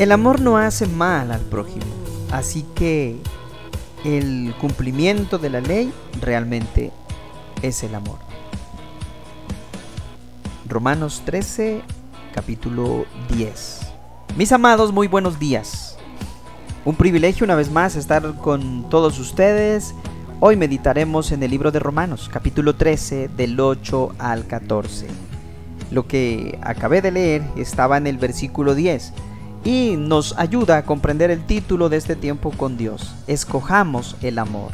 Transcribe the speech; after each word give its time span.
El 0.00 0.12
amor 0.12 0.40
no 0.40 0.56
hace 0.56 0.86
mal 0.86 1.30
al 1.30 1.42
prójimo, 1.42 1.84
así 2.32 2.64
que 2.74 3.18
el 4.02 4.54
cumplimiento 4.58 5.36
de 5.36 5.50
la 5.50 5.60
ley 5.60 5.92
realmente 6.22 6.90
es 7.60 7.82
el 7.82 7.94
amor. 7.94 8.16
Romanos 10.66 11.20
13, 11.26 11.82
capítulo 12.34 13.04
10. 13.28 13.80
Mis 14.38 14.50
amados, 14.52 14.90
muy 14.90 15.06
buenos 15.06 15.38
días. 15.38 15.98
Un 16.86 16.96
privilegio 16.96 17.44
una 17.44 17.54
vez 17.54 17.70
más 17.70 17.94
estar 17.94 18.36
con 18.36 18.88
todos 18.88 19.18
ustedes. 19.18 19.94
Hoy 20.40 20.56
meditaremos 20.56 21.30
en 21.30 21.42
el 21.42 21.50
libro 21.50 21.72
de 21.72 21.78
Romanos, 21.78 22.30
capítulo 22.32 22.74
13, 22.74 23.28
del 23.36 23.60
8 23.60 24.14
al 24.18 24.46
14. 24.46 25.08
Lo 25.90 26.06
que 26.06 26.58
acabé 26.62 27.02
de 27.02 27.10
leer 27.10 27.42
estaba 27.56 27.98
en 27.98 28.06
el 28.06 28.16
versículo 28.16 28.74
10 28.74 29.12
y 29.64 29.96
nos 29.96 30.34
ayuda 30.38 30.78
a 30.78 30.84
comprender 30.84 31.30
el 31.30 31.44
título 31.44 31.88
de 31.88 31.96
este 31.96 32.16
tiempo 32.16 32.50
con 32.50 32.76
Dios. 32.76 33.14
Escojamos 33.26 34.16
el 34.22 34.38
amor. 34.38 34.72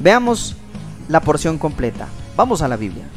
Veamos 0.00 0.56
la 1.08 1.20
porción 1.20 1.58
completa. 1.58 2.08
Vamos 2.36 2.62
a 2.62 2.68
la 2.68 2.76
Biblia. 2.76 3.08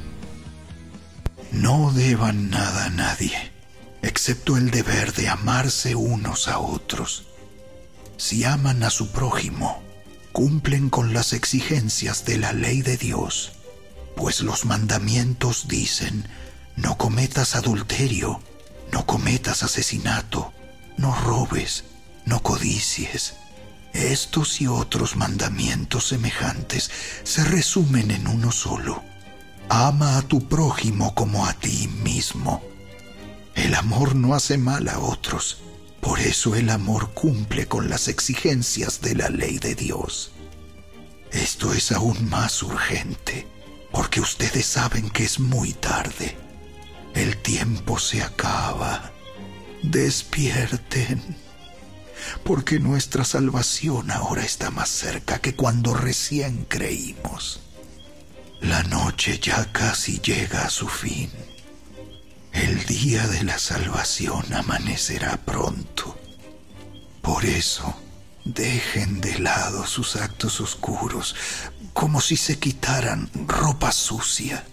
No 1.51 1.91
deban 1.91 2.49
nada 2.49 2.85
a 2.85 2.89
nadie, 2.89 3.51
excepto 4.01 4.57
el 4.57 4.71
deber 4.71 5.13
de 5.13 5.27
amarse 5.27 5.95
unos 5.95 6.47
a 6.47 6.59
otros. 6.59 7.27
Si 8.17 8.43
aman 8.45 8.83
a 8.83 8.89
su 8.89 9.11
prójimo, 9.11 9.81
cumplen 10.31 10.89
con 10.89 11.13
las 11.13 11.33
exigencias 11.33 12.25
de 12.25 12.37
la 12.37 12.53
ley 12.53 12.81
de 12.81 12.95
Dios, 12.95 13.51
pues 14.15 14.41
los 14.41 14.65
mandamientos 14.65 15.67
dicen, 15.67 16.25
no 16.75 16.97
cometas 16.97 17.55
adulterio, 17.55 18.39
no 18.93 19.05
cometas 19.05 19.63
asesinato, 19.63 20.53
no 20.97 21.13
robes, 21.21 21.83
no 22.25 22.41
codicies. 22.41 23.33
Estos 23.93 24.61
y 24.61 24.67
otros 24.67 25.15
mandamientos 25.15 26.07
semejantes 26.07 26.89
se 27.23 27.43
resumen 27.43 28.11
en 28.11 28.27
uno 28.27 28.51
solo. 28.51 29.03
Ama 29.69 30.17
a 30.17 30.21
tu 30.21 30.47
prójimo 30.47 31.13
como 31.13 31.45
a 31.45 31.53
ti 31.53 31.87
mismo. 32.03 32.61
El 33.55 33.75
amor 33.75 34.15
no 34.15 34.33
hace 34.33 34.57
mal 34.57 34.87
a 34.87 34.99
otros. 34.99 35.61
Por 35.99 36.19
eso 36.19 36.55
el 36.55 36.69
amor 36.69 37.11
cumple 37.13 37.67
con 37.67 37.89
las 37.89 38.07
exigencias 38.07 39.01
de 39.01 39.15
la 39.15 39.29
ley 39.29 39.59
de 39.59 39.75
Dios. 39.75 40.31
Esto 41.31 41.73
es 41.73 41.91
aún 41.91 42.29
más 42.29 42.63
urgente, 42.63 43.47
porque 43.91 44.19
ustedes 44.19 44.65
saben 44.65 45.09
que 45.09 45.23
es 45.23 45.39
muy 45.39 45.73
tarde. 45.73 46.37
El 47.13 47.37
tiempo 47.37 47.99
se 47.99 48.23
acaba 48.23 49.11
despierten, 49.83 51.35
porque 52.43 52.79
nuestra 52.79 53.25
salvación 53.25 54.11
ahora 54.11 54.43
está 54.43 54.69
más 54.69 54.89
cerca 54.89 55.39
que 55.39 55.55
cuando 55.55 55.93
recién 55.93 56.65
creímos. 56.65 57.61
La 58.61 58.83
noche 58.83 59.39
ya 59.39 59.71
casi 59.71 60.19
llega 60.19 60.65
a 60.65 60.69
su 60.69 60.87
fin. 60.87 61.31
El 62.53 62.85
día 62.85 63.27
de 63.27 63.43
la 63.43 63.57
salvación 63.57 64.53
amanecerá 64.53 65.37
pronto. 65.37 66.17
Por 67.21 67.45
eso, 67.45 67.95
dejen 68.45 69.21
de 69.21 69.39
lado 69.39 69.87
sus 69.87 70.15
actos 70.15 70.61
oscuros, 70.61 71.35
como 71.93 72.21
si 72.21 72.37
se 72.37 72.59
quitaran 72.59 73.29
ropa 73.47 73.91
sucia, 73.91 74.65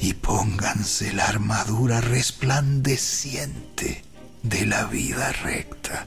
y 0.00 0.14
pónganse 0.14 1.12
la 1.12 1.26
armadura 1.26 2.00
resplandeciente 2.00 4.09
de 4.42 4.66
la 4.66 4.84
vida 4.84 5.32
recta, 5.32 6.06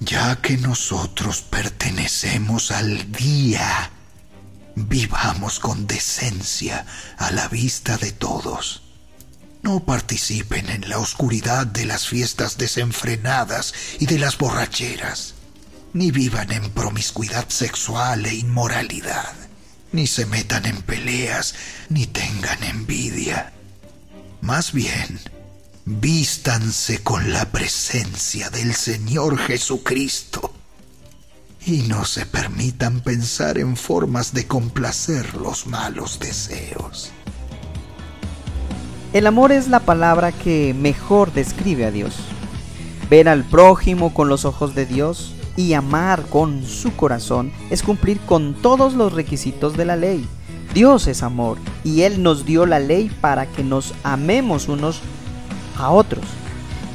ya 0.00 0.36
que 0.36 0.56
nosotros 0.56 1.42
pertenecemos 1.42 2.70
al 2.70 3.12
día, 3.12 3.90
vivamos 4.74 5.58
con 5.58 5.86
decencia 5.86 6.86
a 7.16 7.30
la 7.30 7.48
vista 7.48 7.96
de 7.96 8.12
todos. 8.12 8.82
No 9.62 9.84
participen 9.84 10.70
en 10.70 10.88
la 10.88 10.98
oscuridad 10.98 11.66
de 11.66 11.84
las 11.84 12.06
fiestas 12.06 12.58
desenfrenadas 12.58 13.74
y 13.98 14.06
de 14.06 14.18
las 14.18 14.38
borracheras, 14.38 15.34
ni 15.92 16.10
vivan 16.10 16.52
en 16.52 16.70
promiscuidad 16.70 17.48
sexual 17.48 18.24
e 18.26 18.34
inmoralidad, 18.34 19.32
ni 19.92 20.06
se 20.06 20.26
metan 20.26 20.66
en 20.66 20.82
peleas, 20.82 21.54
ni 21.88 22.06
tengan 22.06 22.62
envidia. 22.62 23.52
Más 24.40 24.72
bien, 24.72 25.18
vístanse 25.88 27.02
con 27.02 27.32
la 27.32 27.46
presencia 27.46 28.50
del 28.50 28.74
Señor 28.74 29.38
Jesucristo 29.38 30.52
y 31.64 31.78
no 31.88 32.04
se 32.04 32.26
permitan 32.26 33.00
pensar 33.00 33.56
en 33.56 33.74
formas 33.74 34.34
de 34.34 34.46
complacer 34.46 35.34
los 35.34 35.66
malos 35.66 36.20
deseos. 36.20 37.10
El 39.14 39.26
amor 39.26 39.50
es 39.50 39.68
la 39.68 39.80
palabra 39.80 40.30
que 40.30 40.74
mejor 40.78 41.32
describe 41.32 41.86
a 41.86 41.90
Dios. 41.90 42.16
Ver 43.08 43.26
al 43.26 43.44
prójimo 43.44 44.12
con 44.12 44.28
los 44.28 44.44
ojos 44.44 44.74
de 44.74 44.84
Dios 44.84 45.32
y 45.56 45.72
amar 45.72 46.26
con 46.26 46.66
su 46.66 46.94
corazón 46.96 47.50
es 47.70 47.82
cumplir 47.82 48.20
con 48.20 48.52
todos 48.52 48.92
los 48.92 49.14
requisitos 49.14 49.74
de 49.78 49.86
la 49.86 49.96
ley. 49.96 50.28
Dios 50.74 51.06
es 51.06 51.22
amor 51.22 51.56
y 51.82 52.02
Él 52.02 52.22
nos 52.22 52.44
dio 52.44 52.66
la 52.66 52.78
ley 52.78 53.10
para 53.22 53.46
que 53.46 53.64
nos 53.64 53.94
amemos 54.02 54.68
unos 54.68 55.00
a 55.78 55.90
otros. 55.90 56.24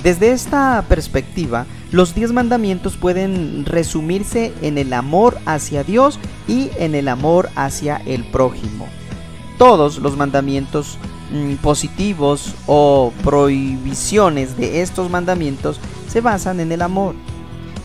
Desde 0.04 0.32
esta 0.32 0.84
perspectiva, 0.90 1.66
los 1.92 2.14
diez 2.14 2.34
mandamientos 2.34 2.98
pueden 2.98 3.66
resumirse 3.66 4.54
en 4.62 4.78
el 4.78 4.92
amor 4.92 5.38
hacia 5.46 5.84
Dios 5.84 6.20
y 6.48 6.70
en 6.78 6.94
el 6.96 7.08
amor 7.08 7.50
hacia 7.56 7.98
el 8.06 8.26
prójimo. 8.26 8.88
Todos 9.58 10.00
los 10.00 10.18
mandamientos 10.18 10.98
mm, 11.32 11.56
positivos 11.56 12.54
o 12.68 13.14
prohibiciones 13.24 14.58
de 14.58 14.82
estos 14.82 15.10
mandamientos 15.10 15.80
se 16.10 16.20
basan 16.20 16.60
en 16.60 16.72
el 16.72 16.82
amor. 16.82 17.16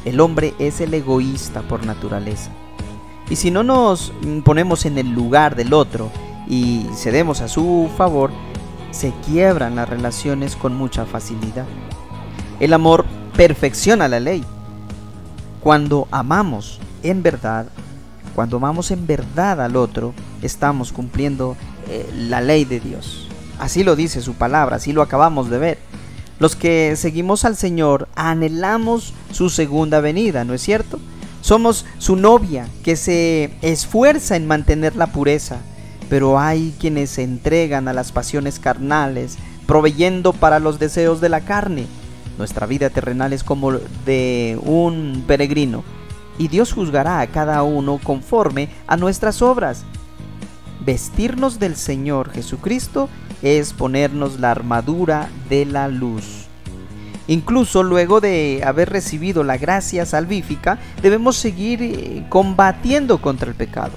El 0.04 0.20
hombre 0.20 0.54
es 0.58 0.80
el 0.80 0.94
egoísta 0.94 1.62
por 1.62 1.84
naturaleza. 1.86 2.50
Y 3.30 3.36
si 3.36 3.50
no 3.50 3.62
nos 3.62 4.12
mm, 4.22 4.40
ponemos 4.40 4.86
en 4.86 4.98
el 4.98 5.10
lugar 5.10 5.54
del 5.54 5.72
otro 5.72 6.10
y 6.48 6.86
cedemos 6.96 7.42
a 7.42 7.48
su 7.48 7.90
favor, 7.96 8.32
se 8.90 9.12
quiebran 9.26 9.76
las 9.76 9.88
relaciones 9.88 10.56
con 10.56 10.74
mucha 10.74 11.06
facilidad. 11.06 11.66
El 12.60 12.72
amor 12.72 13.04
perfecciona 13.36 14.08
la 14.08 14.20
ley. 14.20 14.44
Cuando 15.60 16.08
amamos 16.10 16.80
en 17.02 17.22
verdad, 17.22 17.66
cuando 18.34 18.56
amamos 18.56 18.90
en 18.90 19.06
verdad 19.06 19.60
al 19.60 19.76
otro, 19.76 20.14
estamos 20.42 20.92
cumpliendo 20.92 21.56
eh, 21.88 22.08
la 22.14 22.40
ley 22.40 22.64
de 22.64 22.80
Dios. 22.80 23.28
Así 23.58 23.82
lo 23.82 23.96
dice 23.96 24.22
su 24.22 24.34
palabra, 24.34 24.76
así 24.76 24.92
lo 24.92 25.02
acabamos 25.02 25.50
de 25.50 25.58
ver. 25.58 25.78
Los 26.38 26.54
que 26.54 26.94
seguimos 26.96 27.44
al 27.44 27.56
Señor 27.56 28.08
anhelamos 28.14 29.12
su 29.32 29.50
segunda 29.50 30.00
venida, 30.00 30.44
¿no 30.44 30.54
es 30.54 30.62
cierto? 30.62 31.00
Somos 31.40 31.84
su 31.98 32.14
novia 32.14 32.68
que 32.84 32.94
se 32.94 33.52
esfuerza 33.62 34.36
en 34.36 34.46
mantener 34.46 34.94
la 34.96 35.08
pureza, 35.08 35.58
pero 36.08 36.38
hay 36.38 36.74
quienes 36.78 37.10
se 37.10 37.22
entregan 37.22 37.88
a 37.88 37.92
las 37.92 38.12
pasiones 38.12 38.58
carnales, 38.58 39.38
proveyendo 39.66 40.32
para 40.32 40.58
los 40.58 40.78
deseos 40.78 41.20
de 41.20 41.28
la 41.28 41.42
carne. 41.42 41.86
Nuestra 42.38 42.66
vida 42.66 42.90
terrenal 42.90 43.32
es 43.32 43.44
como 43.44 43.72
de 44.06 44.58
un 44.62 45.24
peregrino, 45.26 45.84
y 46.38 46.48
Dios 46.48 46.72
juzgará 46.72 47.20
a 47.20 47.26
cada 47.26 47.62
uno 47.62 48.00
conforme 48.02 48.68
a 48.86 48.96
nuestras 48.96 49.42
obras. 49.42 49.84
Vestirnos 50.84 51.58
del 51.58 51.76
Señor 51.76 52.30
Jesucristo 52.30 53.08
es 53.42 53.72
ponernos 53.72 54.40
la 54.40 54.52
armadura 54.52 55.28
de 55.50 55.66
la 55.66 55.88
luz. 55.88 56.46
Incluso 57.26 57.82
luego 57.82 58.20
de 58.22 58.62
haber 58.64 58.88
recibido 58.88 59.44
la 59.44 59.58
gracia 59.58 60.06
salvífica, 60.06 60.78
debemos 61.02 61.36
seguir 61.36 61.82
eh, 61.82 62.24
combatiendo 62.30 63.20
contra 63.20 63.50
el 63.50 63.54
pecado 63.54 63.92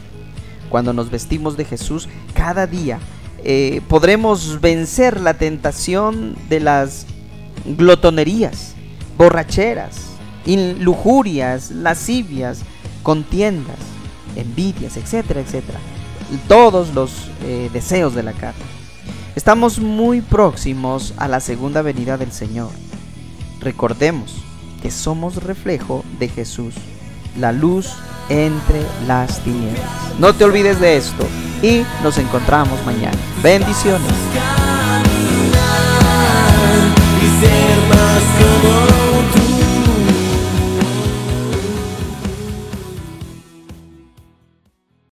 cuando 0.71 0.93
nos 0.93 1.11
vestimos 1.11 1.57
de 1.57 1.65
Jesús, 1.65 2.07
cada 2.33 2.65
día 2.65 2.99
eh, 3.43 3.81
podremos 3.87 4.61
vencer 4.61 5.19
la 5.19 5.35
tentación 5.35 6.35
de 6.49 6.61
las 6.61 7.05
glotonerías, 7.65 8.73
borracheras, 9.17 9.97
lujurias, 10.45 11.71
lascivias, 11.71 12.61
contiendas, 13.03 13.77
envidias, 14.35 14.97
etcétera, 14.97 15.41
etcétera. 15.41 15.79
Todos 16.47 16.93
los 16.93 17.11
eh, 17.43 17.69
deseos 17.73 18.15
de 18.15 18.23
la 18.23 18.31
carne. 18.31 18.63
Estamos 19.35 19.79
muy 19.79 20.21
próximos 20.21 21.13
a 21.17 21.27
la 21.27 21.41
segunda 21.41 21.81
venida 21.81 22.17
del 22.17 22.31
Señor. 22.31 22.69
Recordemos 23.59 24.35
que 24.81 24.91
somos 24.91 25.43
reflejo 25.43 26.03
de 26.19 26.29
Jesús, 26.29 26.75
la 27.37 27.51
luz 27.51 27.93
entre 28.31 28.81
las 29.07 29.39
tinieblas. 29.43 29.83
No 30.17 30.33
te 30.33 30.45
olvides 30.45 30.79
de 30.79 30.95
esto 30.97 31.27
y 31.61 31.83
nos 32.01 32.17
encontramos 32.17 32.83
mañana. 32.85 33.17
Bendiciones. 33.43 34.40